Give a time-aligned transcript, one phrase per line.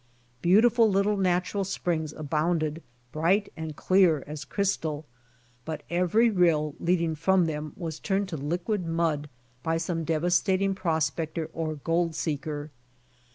[0.41, 5.05] Beautiful little natural springs abounded, bright and clear, as crys tal;
[5.63, 9.29] but every rill leading from them was turned to liquid mud
[9.61, 12.71] by some devastating prospector or gold seeker.